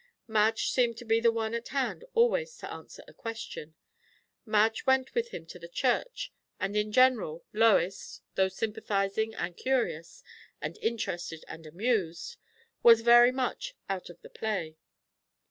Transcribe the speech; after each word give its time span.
Madge 0.27 0.71
seemed 0.71 0.97
to 0.97 1.05
be 1.05 1.19
the 1.19 1.31
one 1.31 1.53
at 1.53 1.67
hand 1.67 2.03
always 2.15 2.57
to 2.57 2.73
answer 2.73 3.03
a 3.07 3.13
question. 3.13 3.75
Madge 4.47 4.83
went 4.87 5.13
with 5.13 5.29
him 5.29 5.45
to 5.45 5.59
the 5.59 5.67
church; 5.67 6.33
and 6.59 6.75
in 6.75 6.91
general, 6.91 7.45
Lois, 7.53 8.21
though 8.33 8.47
sympathizing 8.49 9.35
and 9.35 9.57
curious, 9.57 10.23
and 10.59 10.75
interested 10.79 11.45
and 11.47 11.67
amused, 11.67 12.37
was 12.81 13.01
very 13.01 13.31
much 13.31 13.75
out 13.87 14.09
of 14.09 14.19
the 14.23 14.29
play. 14.31 14.75